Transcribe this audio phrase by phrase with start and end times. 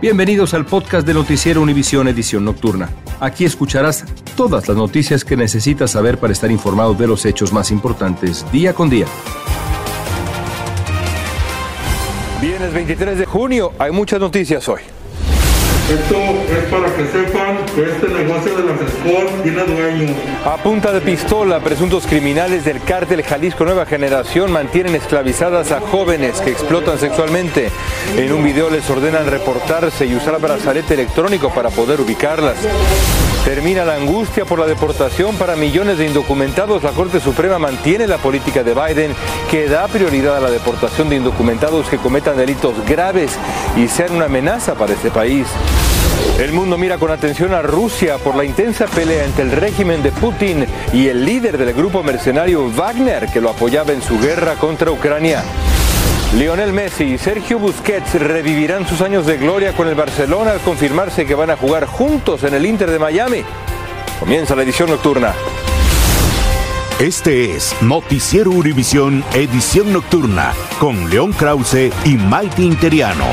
[0.00, 2.88] Bienvenidos al podcast de Noticiero Univisión Edición Nocturna.
[3.18, 4.04] Aquí escucharás
[4.36, 8.72] todas las noticias que necesitas saber para estar informado de los hechos más importantes día
[8.74, 9.06] con día.
[12.40, 14.82] Viernes 23 de junio, hay muchas noticias hoy.
[15.88, 16.16] Esto
[16.52, 20.14] es para que sepan que este negocio de las Sport tiene dueño.
[20.44, 26.42] A punta de pistola, presuntos criminales del cártel Jalisco Nueva Generación mantienen esclavizadas a jóvenes
[26.42, 27.70] que explotan sexualmente.
[28.18, 32.56] En un video les ordenan reportarse y usar brazalete electrónico para poder ubicarlas.
[33.48, 36.82] Termina la angustia por la deportación para millones de indocumentados.
[36.82, 39.14] La Corte Suprema mantiene la política de Biden
[39.50, 43.38] que da prioridad a la deportación de indocumentados que cometan delitos graves
[43.74, 45.46] y sean una amenaza para este país.
[46.38, 50.12] El mundo mira con atención a Rusia por la intensa pelea entre el régimen de
[50.12, 54.90] Putin y el líder del grupo mercenario Wagner que lo apoyaba en su guerra contra
[54.90, 55.42] Ucrania.
[56.34, 61.24] Lionel Messi y Sergio Busquets revivirán sus años de gloria con el Barcelona al confirmarse
[61.24, 63.42] que van a jugar juntos en el Inter de Miami.
[64.20, 65.32] Comienza la edición nocturna.
[67.00, 73.24] Este es Noticiero Univisión Edición Nocturna con León Krause y Maite Interiano.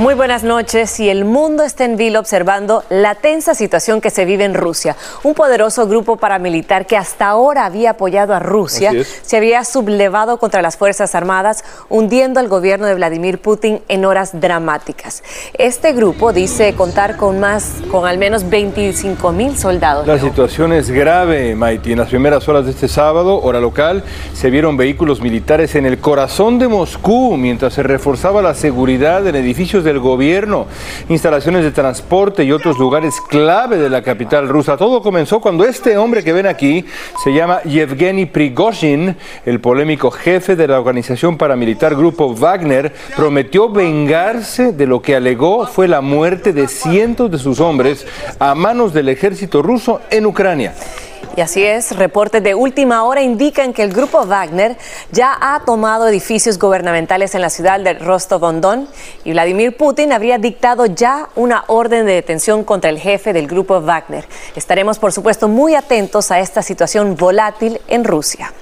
[0.00, 4.24] Muy buenas noches y el mundo está en vilo observando la tensa situación que se
[4.24, 4.96] vive en Rusia.
[5.24, 10.62] Un poderoso grupo paramilitar que hasta ahora había apoyado a Rusia se había sublevado contra
[10.62, 15.22] las Fuerzas Armadas, hundiendo al gobierno de Vladimir Putin en horas dramáticas.
[15.52, 20.06] Este grupo dice contar con más, con al menos 25 mil soldados.
[20.06, 21.92] La situación es grave, Maiti.
[21.92, 25.98] En las primeras horas de este sábado, hora local, se vieron vehículos militares en el
[25.98, 30.66] corazón de Moscú mientras se reforzaba la seguridad en edificios del gobierno,
[31.08, 34.76] instalaciones de transporte y otros lugares clave de la capital rusa.
[34.76, 36.84] Todo comenzó cuando este hombre que ven aquí
[37.22, 44.72] se llama Yevgeny Prigozhin, el polémico jefe de la organización paramilitar Grupo Wagner, prometió vengarse
[44.72, 48.06] de lo que alegó fue la muerte de cientos de sus hombres
[48.38, 50.74] a manos del ejército ruso en Ucrania.
[51.40, 54.76] Y así es, reportes de última hora indican que el grupo Wagner
[55.10, 58.86] ya ha tomado edificios gubernamentales en la ciudad de Rostov-on-Don
[59.24, 63.80] y Vladimir Putin habría dictado ya una orden de detención contra el jefe del grupo
[63.80, 64.26] Wagner.
[64.54, 68.52] Estaremos, por supuesto, muy atentos a esta situación volátil en Rusia.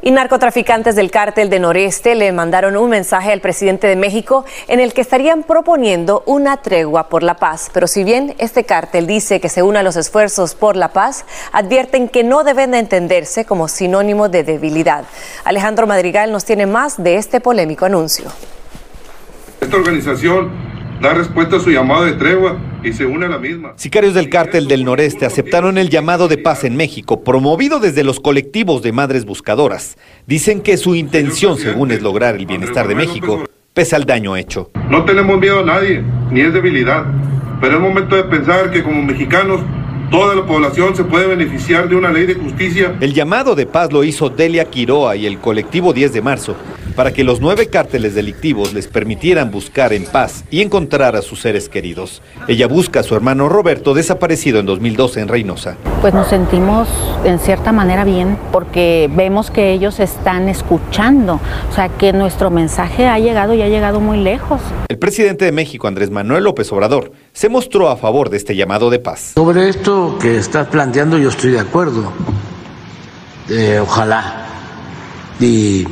[0.00, 4.78] Y narcotraficantes del cártel de Noreste le mandaron un mensaje al presidente de México en
[4.78, 7.68] el que estarían proponiendo una tregua por la paz.
[7.72, 11.24] Pero si bien este cártel dice que se une a los esfuerzos por la paz,
[11.50, 15.04] advierten que no deben de entenderse como sinónimo de debilidad.
[15.44, 18.30] Alejandro Madrigal nos tiene más de este polémico anuncio.
[19.60, 20.67] Esta organización
[21.00, 23.72] da respuesta a su llamado de tregua y se une a la misma.
[23.76, 28.20] Sicarios del cártel del noreste aceptaron el llamado de paz en México, promovido desde los
[28.20, 29.96] colectivos de madres buscadoras.
[30.26, 33.44] Dicen que su intención, según es lograr el bienestar de México,
[33.74, 34.70] pese al daño hecho.
[34.90, 37.04] No tenemos miedo a nadie, ni es debilidad,
[37.60, 39.60] pero es momento de pensar que como mexicanos
[40.10, 42.96] Toda la población se puede beneficiar de una ley de justicia.
[42.98, 46.56] El llamado de paz lo hizo Delia Quiroa y el colectivo 10 de marzo
[46.98, 51.40] para que los nueve cárteles delictivos les permitieran buscar en paz y encontrar a sus
[51.40, 52.22] seres queridos.
[52.48, 55.76] Ella busca a su hermano Roberto, desaparecido en 2012 en Reynosa.
[56.00, 56.88] Pues nos sentimos
[57.24, 61.40] en cierta manera bien porque vemos que ellos están escuchando,
[61.70, 64.60] o sea que nuestro mensaje ha llegado y ha llegado muy lejos.
[64.88, 68.90] El presidente de México, Andrés Manuel López Obrador, se mostró a favor de este llamado
[68.90, 69.34] de paz.
[69.36, 72.12] Sobre esto que estás planteando yo estoy de acuerdo.
[73.48, 74.44] Eh, ojalá
[75.38, 75.86] y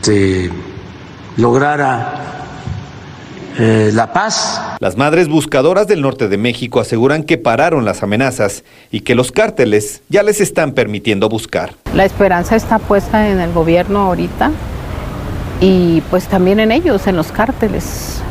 [0.00, 0.50] se
[1.36, 2.14] lograra
[3.58, 4.62] eh, la paz.
[4.80, 9.32] Las madres buscadoras del norte de México aseguran que pararon las amenazas y que los
[9.32, 11.74] cárteles ya les están permitiendo buscar.
[11.92, 14.50] La esperanza está puesta en el gobierno ahorita
[15.60, 18.22] y pues también en ellos, en los cárteles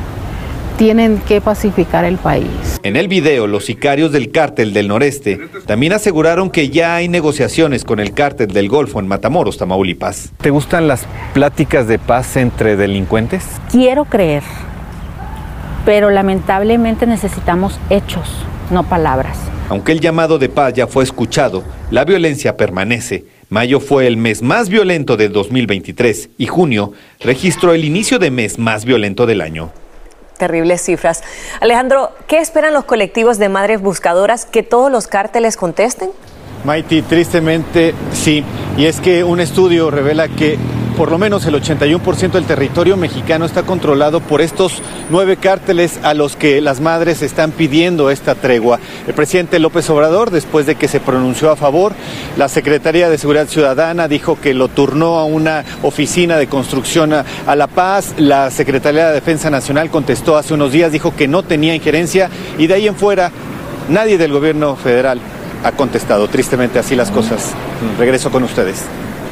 [0.77, 2.79] tienen que pacificar el país.
[2.83, 7.83] En el video, los sicarios del cártel del noreste también aseguraron que ya hay negociaciones
[7.83, 10.31] con el cártel del Golfo en Matamoros, Tamaulipas.
[10.39, 13.43] ¿Te gustan las pláticas de paz entre delincuentes?
[13.71, 14.43] Quiero creer,
[15.83, 18.29] pero lamentablemente necesitamos hechos,
[18.69, 19.37] no palabras.
[19.69, 23.25] Aunque el llamado de paz ya fue escuchado, la violencia permanece.
[23.49, 28.59] Mayo fue el mes más violento del 2023 y junio registró el inicio de mes
[28.59, 29.71] más violento del año.
[30.37, 31.23] Terribles cifras.
[31.59, 34.45] Alejandro, ¿qué esperan los colectivos de madres buscadoras?
[34.45, 36.11] ¿Que todos los cárteles contesten?
[36.63, 38.43] Maiti, tristemente sí.
[38.77, 40.57] Y es que un estudio revela que
[40.97, 46.15] por lo menos el 81% del territorio mexicano está controlado por estos nueve cárteles a
[46.15, 48.79] los que las madres están pidiendo esta tregua.
[49.05, 51.93] El presidente López Obrador, después de que se pronunció a favor,
[52.35, 57.25] la Secretaría de Seguridad Ciudadana dijo que lo turnó a una oficina de construcción a,
[57.55, 58.15] La Paz.
[58.17, 62.65] La Secretaría de Defensa Nacional contestó hace unos días, dijo que no tenía injerencia y
[62.65, 63.31] de ahí en fuera
[63.87, 65.19] nadie del gobierno federal
[65.63, 66.27] ha contestado.
[66.27, 67.51] Tristemente así las cosas.
[67.99, 68.81] Regreso con ustedes.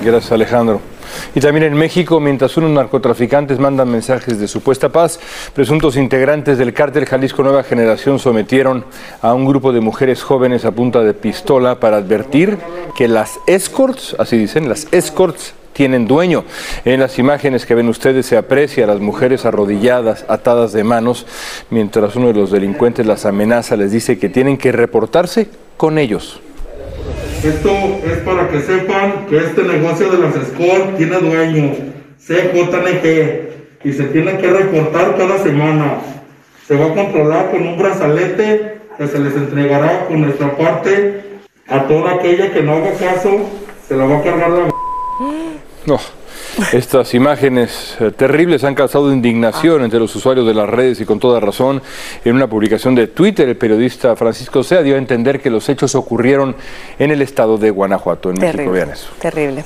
[0.04, 0.95] Gracias, Alejandro.
[1.34, 5.20] Y también en México, mientras unos narcotraficantes mandan mensajes de supuesta paz,
[5.54, 8.86] presuntos integrantes del cártel Jalisco Nueva Generación sometieron
[9.22, 12.58] a un grupo de mujeres jóvenes a punta de pistola para advertir
[12.96, 16.46] que las escorts, así dicen, las escorts tienen dueño.
[16.86, 21.26] En las imágenes que ven ustedes se aprecia a las mujeres arrodilladas, atadas de manos,
[21.70, 26.40] mientras uno de los delincuentes las amenaza, les dice que tienen que reportarse con ellos.
[27.44, 27.70] Esto
[28.06, 31.74] es para que sepan que este negocio de las SCOR tiene dueño,
[32.20, 33.46] CJNG,
[33.84, 36.00] y se tiene que reportar cada semana.
[36.68, 41.24] Se va a controlar con un brazalete que se les entregará por nuestra parte
[41.68, 43.50] a toda aquella que no haga caso,
[43.88, 44.70] se la va a cargar la...
[45.86, 46.00] No.
[46.72, 51.20] Estas imágenes eh, terribles han causado indignación entre los usuarios de las redes y con
[51.20, 51.82] toda razón.
[52.24, 55.96] En una publicación de Twitter, el periodista Francisco Sea dio a entender que los hechos
[55.96, 56.56] ocurrieron
[56.98, 58.72] en el estado de Guanajuato, en México.
[58.72, 59.10] Vean eso.
[59.20, 59.66] Terrible.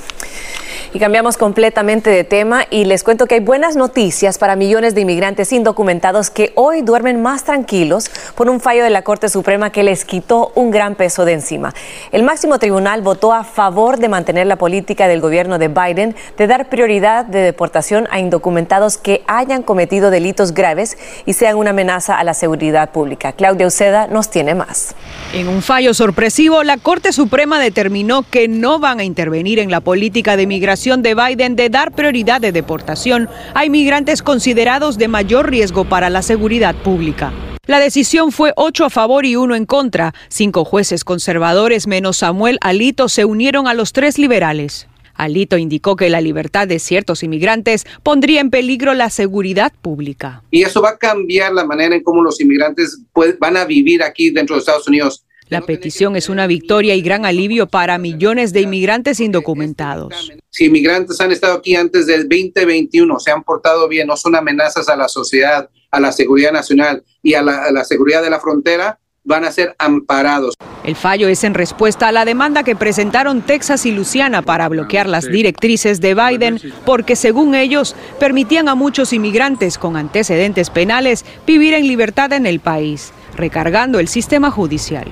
[0.92, 5.02] Y cambiamos completamente de tema y les cuento que hay buenas noticias para millones de
[5.02, 9.84] inmigrantes indocumentados que hoy duermen más tranquilos por un fallo de la Corte Suprema que
[9.84, 11.72] les quitó un gran peso de encima.
[12.10, 16.46] El máximo tribunal votó a favor de mantener la política del gobierno de Biden de
[16.48, 22.18] dar prioridad de deportación a indocumentados que hayan cometido delitos graves y sean una amenaza
[22.18, 23.30] a la seguridad pública.
[23.30, 24.96] Claudia Uceda nos tiene más.
[25.34, 29.80] En un fallo sorpresivo, la Corte Suprema determinó que no van a intervenir en la
[29.80, 35.50] política de migración de Biden de dar prioridad de deportación a inmigrantes considerados de mayor
[35.50, 37.32] riesgo para la seguridad pública.
[37.66, 40.14] La decisión fue ocho a favor y uno en contra.
[40.28, 44.88] Cinco jueces conservadores menos Samuel Alito se unieron a los tres liberales.
[45.14, 50.42] Alito indicó que la libertad de ciertos inmigrantes pondría en peligro la seguridad pública.
[50.50, 53.00] Y eso va a cambiar la manera en cómo los inmigrantes
[53.38, 55.26] van a vivir aquí dentro de Estados Unidos.
[55.50, 60.30] La petición es una victoria y gran alivio para millones de inmigrantes indocumentados.
[60.48, 64.88] Si inmigrantes han estado aquí antes del 2021, se han portado bien, no son amenazas
[64.88, 68.38] a la sociedad, a la seguridad nacional y a la, a la seguridad de la
[68.38, 70.54] frontera, van a ser amparados.
[70.84, 75.08] El fallo es en respuesta a la demanda que presentaron Texas y Luisiana para bloquear
[75.08, 81.74] las directrices de Biden porque, según ellos, permitían a muchos inmigrantes con antecedentes penales vivir
[81.74, 85.10] en libertad en el país, recargando el sistema judicial.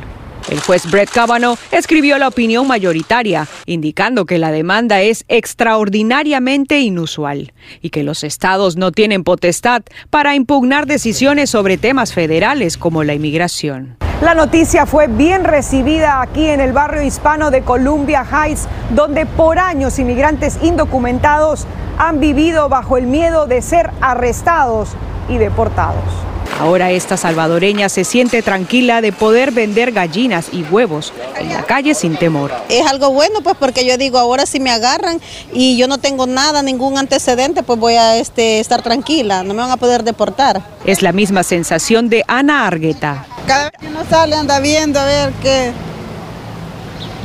[0.50, 7.52] El juez Brett Kavanaugh escribió la opinión mayoritaria, indicando que la demanda es extraordinariamente inusual
[7.82, 13.12] y que los estados no tienen potestad para impugnar decisiones sobre temas federales como la
[13.12, 13.96] inmigración.
[14.22, 19.58] La noticia fue bien recibida aquí en el barrio hispano de Columbia Heights, donde por
[19.58, 21.66] años inmigrantes indocumentados
[21.98, 24.90] han vivido bajo el miedo de ser arrestados
[25.28, 26.02] y deportados.
[26.58, 31.94] Ahora esta salvadoreña se siente tranquila de poder vender gallinas y huevos en la calle
[31.94, 32.52] sin temor.
[32.69, 35.20] Es algo bueno pues porque yo digo, ahora si me agarran
[35.52, 39.62] y yo no tengo nada, ningún antecedente, pues voy a este, estar tranquila, no me
[39.62, 40.62] van a poder deportar.
[40.84, 43.26] Es la misma sensación de Ana Argueta.
[43.46, 45.72] Cada vez que uno sale anda viendo a ver qué...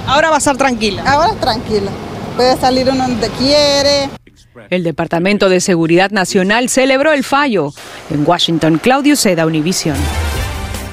[0.06, 1.04] Ahora va a estar tranquila.
[1.06, 1.92] Ahora tranquila.
[2.36, 4.10] Puede salir uno donde quiere.
[4.74, 7.74] El Departamento de Seguridad Nacional celebró el fallo.
[8.10, 9.96] En Washington, Claudio Seda, Univisión.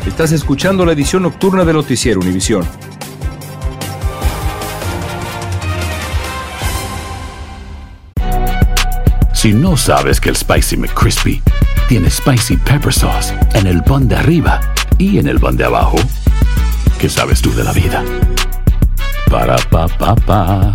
[0.07, 2.69] Estás escuchando la edición nocturna de Noticiero Univisión.
[9.33, 11.43] Si no sabes que el Spicy McCrispy
[11.89, 14.61] tiene Spicy Pepper Sauce en el pan de arriba
[14.99, 15.97] y en el pan de abajo,
[16.99, 18.05] ¿qué sabes tú de la vida?
[19.31, 20.75] Para, pa, pa, pa.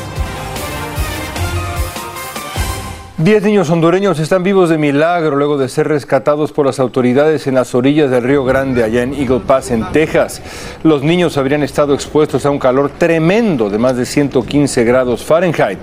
[3.23, 7.53] Diez niños hondureños están vivos de milagro luego de ser rescatados por las autoridades en
[7.53, 10.41] las orillas del Río Grande, allá en Eagle Pass, en Texas.
[10.81, 15.77] Los niños habrían estado expuestos a un calor tremendo de más de 115 grados Fahrenheit.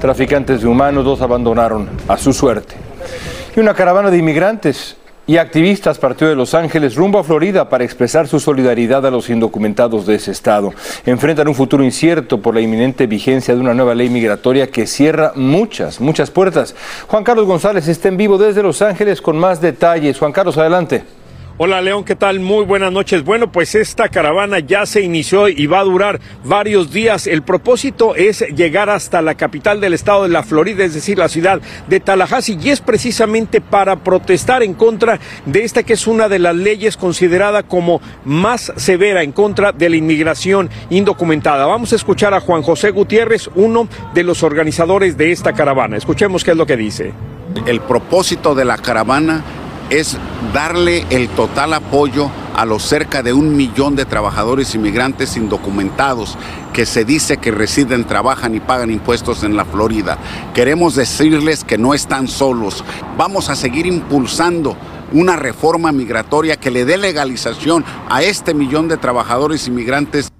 [0.00, 2.76] Traficantes de humanos los abandonaron a su suerte.
[3.56, 4.96] Y una caravana de inmigrantes
[5.26, 9.30] y activistas partió de Los Ángeles rumbo a Florida para expresar su solidaridad a los
[9.30, 10.72] indocumentados de ese estado.
[11.06, 15.32] Enfrentan un futuro incierto por la inminente vigencia de una nueva ley migratoria que cierra
[15.34, 16.74] muchas, muchas puertas.
[17.08, 20.18] Juan Carlos González está en vivo desde Los Ángeles con más detalles.
[20.18, 21.04] Juan Carlos, adelante.
[21.56, 22.40] Hola León, ¿qué tal?
[22.40, 23.22] Muy buenas noches.
[23.22, 27.28] Bueno, pues esta caravana ya se inició y va a durar varios días.
[27.28, 31.28] El propósito es llegar hasta la capital del estado de la Florida, es decir, la
[31.28, 36.28] ciudad de Tallahassee, y es precisamente para protestar en contra de esta que es una
[36.28, 41.66] de las leyes considerada como más severa en contra de la inmigración indocumentada.
[41.66, 45.96] Vamos a escuchar a Juan José Gutiérrez, uno de los organizadores de esta caravana.
[45.96, 47.12] Escuchemos qué es lo que dice.
[47.64, 49.44] El propósito de la caravana
[49.90, 50.16] es
[50.52, 56.38] darle el total apoyo a los cerca de un millón de trabajadores inmigrantes indocumentados
[56.72, 60.18] que se dice que residen, trabajan y pagan impuestos en la Florida.
[60.54, 62.84] Queremos decirles que no están solos.
[63.16, 64.76] Vamos a seguir impulsando
[65.12, 70.30] una reforma migratoria que le dé legalización a este millón de trabajadores inmigrantes.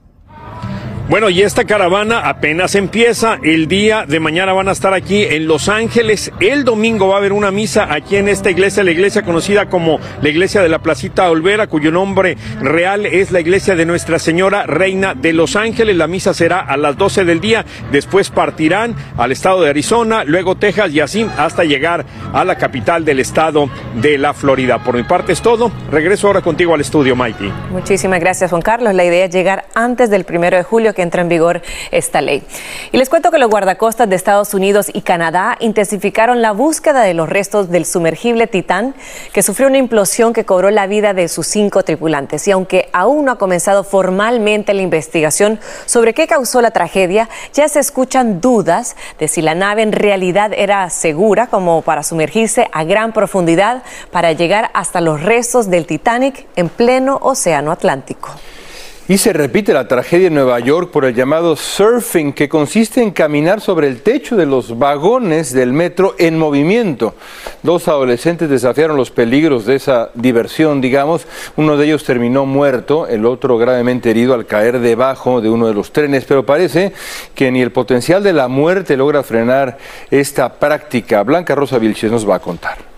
[1.06, 3.38] Bueno, y esta caravana apenas empieza.
[3.42, 6.32] El día de mañana van a estar aquí en Los Ángeles.
[6.40, 10.00] El domingo va a haber una misa aquí en esta iglesia, la iglesia conocida como
[10.22, 14.64] la iglesia de la Placita Olvera, cuyo nombre real es la iglesia de Nuestra Señora
[14.64, 15.94] Reina de Los Ángeles.
[15.94, 17.66] La misa será a las 12 del día.
[17.92, 23.04] Después partirán al estado de Arizona, luego Texas y así hasta llegar a la capital
[23.04, 23.68] del estado
[24.00, 24.82] de la Florida.
[24.82, 25.70] Por mi parte es todo.
[25.90, 27.52] Regreso ahora contigo al estudio, Mikey.
[27.70, 28.94] Muchísimas gracias, Juan Carlos.
[28.94, 32.42] La idea es llegar antes del primero de julio que entra en vigor esta ley.
[32.92, 37.14] Y les cuento que los guardacostas de Estados Unidos y Canadá intensificaron la búsqueda de
[37.14, 38.94] los restos del sumergible Titán,
[39.32, 42.46] que sufrió una implosión que cobró la vida de sus cinco tripulantes.
[42.48, 47.68] Y aunque aún no ha comenzado formalmente la investigación sobre qué causó la tragedia, ya
[47.68, 52.84] se escuchan dudas de si la nave en realidad era segura como para sumergirse a
[52.84, 58.30] gran profundidad para llegar hasta los restos del Titanic en pleno Océano Atlántico.
[59.06, 63.10] Y se repite la tragedia en Nueva York por el llamado surfing, que consiste en
[63.10, 67.14] caminar sobre el techo de los vagones del metro en movimiento.
[67.62, 71.26] Dos adolescentes desafiaron los peligros de esa diversión, digamos.
[71.56, 75.74] Uno de ellos terminó muerto, el otro gravemente herido al caer debajo de uno de
[75.74, 76.94] los trenes, pero parece
[77.34, 79.76] que ni el potencial de la muerte logra frenar
[80.10, 81.22] esta práctica.
[81.24, 82.93] Blanca Rosa Vilches nos va a contar.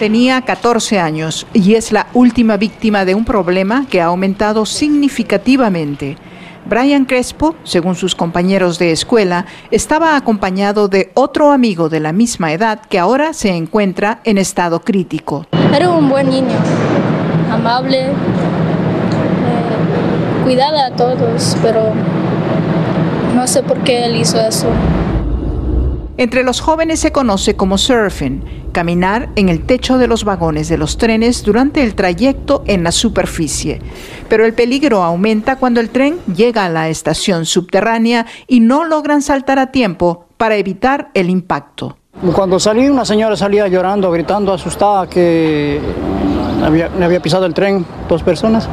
[0.00, 6.16] Tenía 14 años y es la última víctima de un problema que ha aumentado significativamente.
[6.64, 12.50] Brian Crespo, según sus compañeros de escuela, estaba acompañado de otro amigo de la misma
[12.54, 15.44] edad que ahora se encuentra en estado crítico.
[15.70, 16.56] Era un buen niño,
[17.50, 18.06] amable,
[20.46, 21.92] eh, a todos, pero
[23.34, 24.68] no sé por qué él hizo eso.
[26.20, 30.76] Entre los jóvenes se conoce como surfing, caminar en el techo de los vagones de
[30.76, 33.80] los trenes durante el trayecto en la superficie.
[34.28, 39.22] Pero el peligro aumenta cuando el tren llega a la estación subterránea y no logran
[39.22, 41.96] saltar a tiempo para evitar el impacto.
[42.34, 45.80] Cuando salí, una señora salía llorando, gritando, asustada que
[46.62, 48.68] había, había pisado el tren dos personas,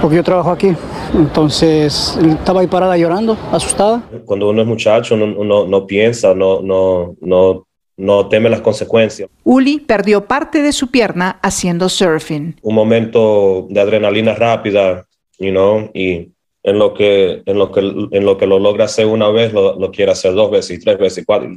[0.00, 0.74] porque yo trabajo aquí.
[1.14, 4.02] Entonces estaba ahí parada llorando, asustada.
[4.24, 9.28] Cuando uno es muchacho, uno, uno no piensa, no, no, no, no teme las consecuencias.
[9.44, 12.56] Uli perdió parte de su pierna haciendo surfing.
[12.62, 15.04] Un momento de adrenalina rápida,
[15.38, 16.30] you know, y
[16.62, 19.78] en lo que, en lo que, en lo, que lo logra hacer una vez, lo,
[19.78, 21.50] lo quiere hacer dos veces, y tres veces, y cuatro.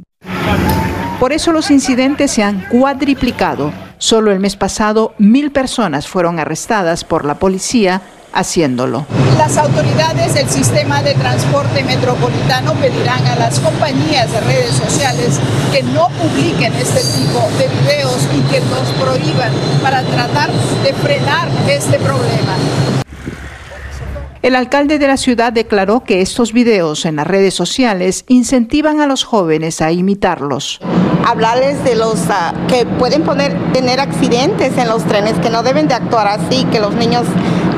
[1.18, 3.72] Por eso los incidentes se han cuadriplicado.
[3.96, 9.06] Solo el mes pasado, mil personas fueron arrestadas por la policía haciéndolo.
[9.36, 15.40] Las autoridades del sistema de transporte metropolitano pedirán a las compañías de redes sociales
[15.72, 20.50] que no publiquen este tipo de videos y que los prohíban para tratar
[20.82, 22.56] de frenar este problema.
[24.40, 29.06] El alcalde de la ciudad declaró que estos videos en las redes sociales incentivan a
[29.06, 30.80] los jóvenes a imitarlos.
[31.26, 35.88] Hablarles de los uh, que pueden poner, tener accidentes en los trenes, que no deben
[35.88, 37.24] de actuar así, que los niños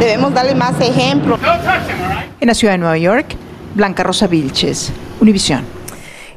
[0.00, 1.38] debemos darle más ejemplo.
[2.40, 3.36] En la ciudad de Nueva York,
[3.74, 5.64] Blanca Rosa Vilches, Univisión.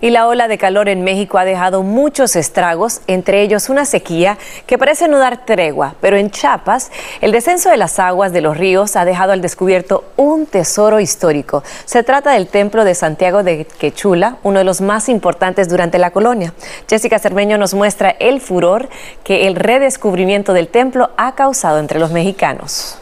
[0.01, 4.38] Y la ola de calor en México ha dejado muchos estragos, entre ellos una sequía
[4.67, 5.96] que parece no dar tregua.
[6.01, 6.91] Pero en Chiapas,
[7.22, 11.63] el descenso de las aguas de los ríos ha dejado al descubierto un tesoro histórico.
[11.86, 16.12] Se trata del templo de Santiago de Quechula, uno de los más importantes durante la
[16.12, 16.53] colonia.
[16.89, 18.89] Jessica Cermeño nos muestra el furor
[19.24, 22.98] que el redescubrimiento del templo ha causado entre los mexicanos.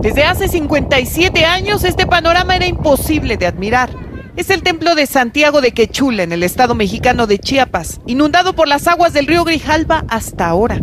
[0.00, 3.90] Desde hace 57 años este panorama era imposible de admirar.
[4.36, 8.68] Es el templo de Santiago de Quechula en el estado mexicano de Chiapas, inundado por
[8.68, 10.80] las aguas del río Grijalba hasta ahora.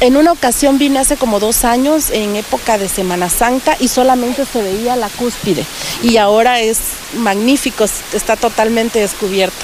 [0.00, 4.44] En una ocasión vine hace como dos años en época de Semana Santa y solamente
[4.44, 5.64] se veía la cúspide
[6.02, 6.78] y ahora es
[7.16, 9.56] magnífico, está totalmente descubierta.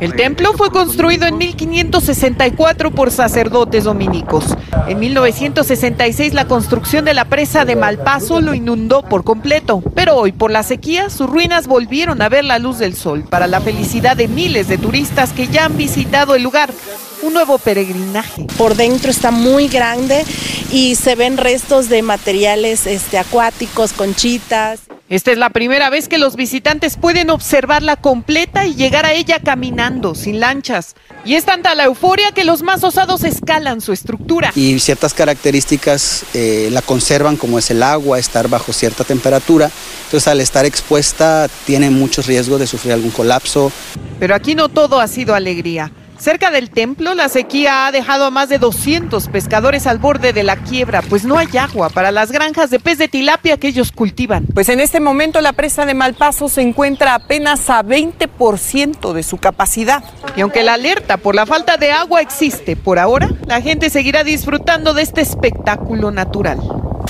[0.00, 4.44] El templo fue construido en 1564 por sacerdotes dominicos.
[4.88, 10.32] En 1966 la construcción de la presa de Malpaso lo inundó por completo, pero hoy
[10.32, 14.16] por la sequía sus ruinas volvieron a ver la luz del sol para la felicidad
[14.16, 16.70] de miles de turistas que ya han visitado el lugar.
[17.22, 18.46] Un nuevo peregrinaje.
[18.58, 20.24] Por dentro está muy grande
[20.72, 24.80] y se ven restos de materiales este, acuáticos, conchitas.
[25.12, 29.40] Esta es la primera vez que los visitantes pueden observarla completa y llegar a ella
[29.40, 30.94] caminando, sin lanchas.
[31.26, 34.52] Y es tanta la euforia que los más osados escalan su estructura.
[34.54, 39.70] Y ciertas características eh, la conservan, como es el agua, estar bajo cierta temperatura.
[40.06, 43.70] Entonces al estar expuesta tiene muchos riesgos de sufrir algún colapso.
[44.18, 45.92] Pero aquí no todo ha sido alegría.
[46.22, 50.44] Cerca del templo, la sequía ha dejado a más de 200 pescadores al borde de
[50.44, 53.90] la quiebra, pues no hay agua para las granjas de pez de tilapia que ellos
[53.90, 54.46] cultivan.
[54.54, 59.38] Pues en este momento la presa de Malpaso se encuentra apenas a 20% de su
[59.38, 60.04] capacidad.
[60.36, 64.22] Y aunque la alerta por la falta de agua existe por ahora, la gente seguirá
[64.22, 66.60] disfrutando de este espectáculo natural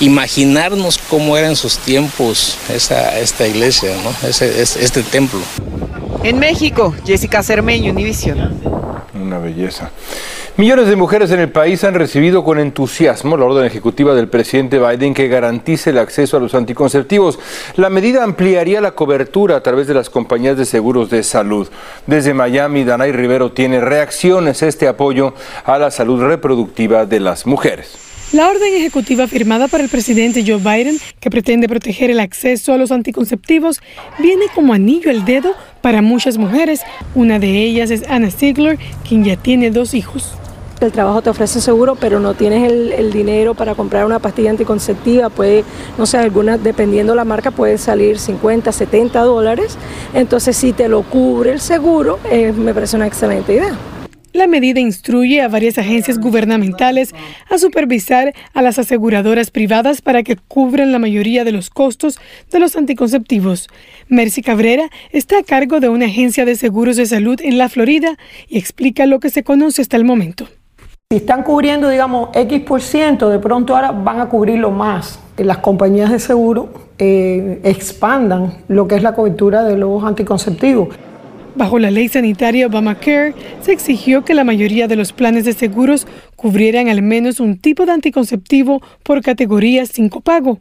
[0.01, 4.27] imaginarnos cómo era en sus tiempos esa, esta iglesia, ¿no?
[4.27, 5.39] Ese, este templo.
[6.25, 8.72] En México, Jessica Cermeño, Univision.
[9.33, 9.91] Una belleza.
[10.59, 14.79] Millones de mujeres en el país han recibido con entusiasmo la orden ejecutiva del presidente
[14.79, 17.39] Biden que garantice el acceso a los anticonceptivos.
[17.77, 21.67] La medida ampliaría la cobertura a través de las compañías de seguros de salud.
[22.07, 25.33] Desde Miami, Danay Rivero tiene reacciones a este apoyo
[25.65, 28.12] a la salud reproductiva de las mujeres.
[28.33, 32.79] La orden ejecutiva firmada por el presidente Joe Biden, que pretende proteger el acceso a
[32.79, 33.83] los anticonceptivos,
[34.21, 36.81] viene como anillo al dedo para muchas mujeres.
[37.15, 40.33] Una de ellas es Anna Stigler, quien ya tiene dos hijos.
[40.81, 45.29] El trabajo te ofrece seguro, pero no tienes el, dinero para comprar una pastilla anticonceptiva.
[45.29, 45.63] Puede,
[45.99, 49.77] no sé, alguna, dependiendo la marca, puede salir 50, 70 dólares.
[50.15, 53.77] Entonces, si te lo cubre el seguro, eh, me parece una excelente idea.
[54.33, 57.15] La medida instruye a varias agencias gubernamentales
[57.51, 62.19] a supervisar a las aseguradoras privadas para que cubran la mayoría de los costos
[62.51, 63.69] de los anticonceptivos.
[64.09, 68.17] Mercy Cabrera está a cargo de una agencia de seguros de salud en la Florida
[68.49, 70.49] y explica lo que se conoce hasta el momento.
[71.11, 75.21] Si están cubriendo, digamos, X por ciento, de pronto ahora van a cubrirlo más.
[75.37, 80.89] Las compañías de seguro eh, expandan lo que es la cobertura de los anticonceptivos.
[81.55, 86.07] Bajo la ley sanitaria Obamacare, se exigió que la mayoría de los planes de seguros
[86.35, 90.61] cubrieran al menos un tipo de anticonceptivo por categoría sin copago.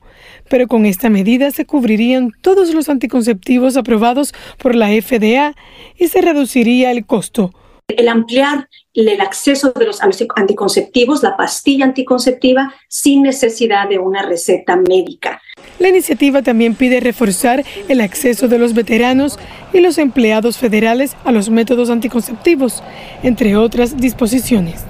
[0.50, 5.56] Pero con esta medida se cubrirían todos los anticonceptivos aprobados por la FDA
[5.98, 7.54] y se reduciría el costo.
[7.88, 14.76] El ampliar el acceso de los, anticonceptivos, la pastilla anticonceptiva, sin necesidad de una receta
[14.76, 15.42] médica.
[15.80, 19.40] La iniciativa también pide reforzar el acceso de los veteranos
[19.74, 22.84] y los empleados federales a los métodos anticonceptivos,
[23.24, 24.86] entre otras disposiciones.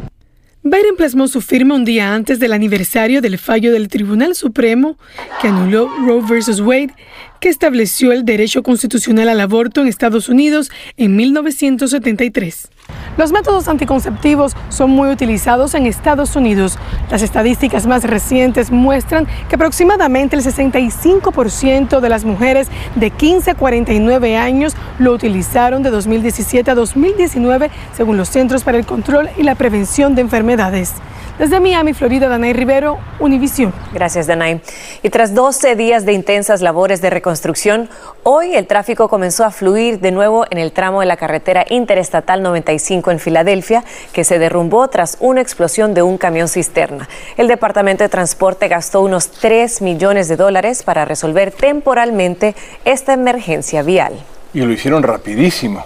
[0.63, 4.95] Biden plasmó su firma un día antes del aniversario del fallo del Tribunal Supremo
[5.41, 6.59] que anuló Roe vs.
[6.59, 6.93] Wade,
[7.41, 12.69] que estableció el derecho constitucional al aborto en Estados Unidos en 1973.
[13.17, 16.77] Los métodos anticonceptivos son muy utilizados en Estados Unidos.
[17.09, 23.55] Las estadísticas más recientes muestran que aproximadamente el 65% de las mujeres de 15 a
[23.55, 29.43] 49 años lo utilizaron de 2017 a 2019, según los Centros para el Control y
[29.43, 30.93] la Prevención de Enfermedades.
[31.41, 33.73] Desde Miami, Florida, Danay Rivero, Univisión.
[33.95, 34.61] Gracias, Danay.
[35.01, 37.89] Y tras 12 días de intensas labores de reconstrucción,
[38.21, 42.43] hoy el tráfico comenzó a fluir de nuevo en el tramo de la carretera interestatal
[42.43, 47.09] 95 en Filadelfia, que se derrumbó tras una explosión de un camión cisterna.
[47.37, 52.53] El Departamento de Transporte gastó unos 3 millones de dólares para resolver temporalmente
[52.85, 54.13] esta emergencia vial.
[54.53, 55.85] Y lo hicieron rapidísimo.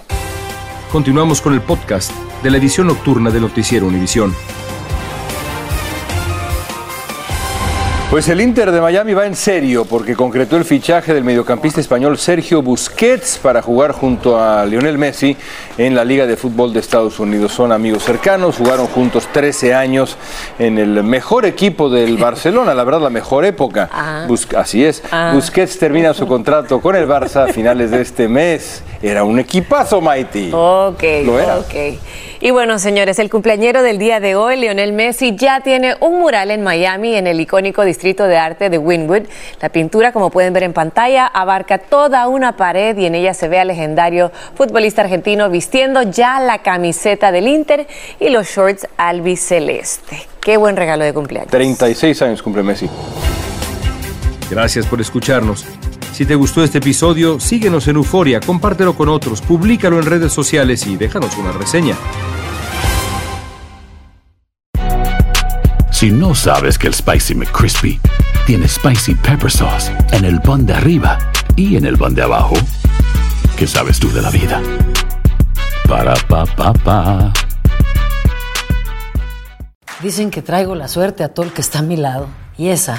[0.92, 4.34] Continuamos con el podcast de la edición nocturna de Noticiero Univisión.
[8.10, 12.16] Pues el Inter de Miami va en serio porque concretó el fichaje del mediocampista español
[12.16, 15.36] Sergio Busquets para jugar junto a Lionel Messi
[15.76, 17.52] en la Liga de Fútbol de Estados Unidos.
[17.52, 20.16] Son amigos cercanos, jugaron juntos 13 años
[20.60, 23.90] en el mejor equipo del Barcelona, la verdad la mejor época.
[23.92, 24.28] Ah.
[24.56, 25.02] así es.
[25.10, 25.32] Ah.
[25.34, 28.84] Busquets termina su contrato con el Barça a finales de este mes.
[29.02, 30.50] Era un equipazo, Mighty.
[30.52, 31.58] Ok, Lo era.
[31.58, 31.74] ok.
[32.46, 36.52] Y bueno, señores, el cumpleañero del día de hoy, Lionel Messi, ya tiene un mural
[36.52, 39.22] en Miami, en el icónico Distrito de Arte de Wynwood.
[39.60, 43.48] La pintura, como pueden ver en pantalla, abarca toda una pared y en ella se
[43.48, 47.88] ve al legendario futbolista argentino vistiendo ya la camiseta del Inter
[48.20, 50.28] y los shorts albiceleste.
[50.40, 51.50] Qué buen regalo de cumpleaños.
[51.50, 52.88] 36 años cumple Messi.
[54.48, 55.66] Gracias por escucharnos.
[56.12, 60.86] Si te gustó este episodio, síguenos en Euforia, compártelo con otros, públicalo en redes sociales
[60.86, 61.96] y déjanos una reseña.
[65.90, 67.98] Si no sabes que el Spicy McCrispy
[68.46, 71.18] tiene Spicy Pepper Sauce en el pan de arriba
[71.56, 72.54] y en el pan de abajo,
[73.56, 74.62] ¿qué sabes tú de la vida?
[75.88, 77.32] Para, pa, pa, pa.
[80.02, 82.28] Dicen que traigo la suerte a todo el que está a mi lado.
[82.58, 82.98] Y esa